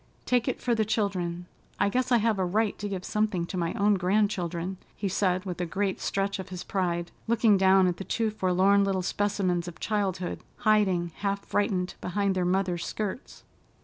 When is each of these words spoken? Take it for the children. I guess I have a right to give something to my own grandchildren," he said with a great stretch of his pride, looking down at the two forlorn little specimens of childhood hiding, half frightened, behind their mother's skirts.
Take 0.25 0.47
it 0.47 0.59
for 0.59 0.73
the 0.73 0.83
children. 0.83 1.45
I 1.79 1.87
guess 1.87 2.11
I 2.11 2.17
have 2.17 2.39
a 2.39 2.43
right 2.43 2.75
to 2.79 2.89
give 2.89 3.05
something 3.05 3.45
to 3.45 3.55
my 3.55 3.75
own 3.75 3.97
grandchildren," 3.99 4.79
he 4.95 5.07
said 5.07 5.45
with 5.45 5.61
a 5.61 5.65
great 5.67 6.01
stretch 6.01 6.39
of 6.39 6.49
his 6.49 6.63
pride, 6.63 7.11
looking 7.27 7.55
down 7.55 7.85
at 7.85 7.97
the 7.97 8.03
two 8.03 8.31
forlorn 8.31 8.83
little 8.83 9.03
specimens 9.03 9.67
of 9.67 9.79
childhood 9.79 10.39
hiding, 10.65 11.11
half 11.17 11.45
frightened, 11.45 11.93
behind 12.01 12.33
their 12.33 12.45
mother's 12.45 12.83
skirts. 12.83 13.43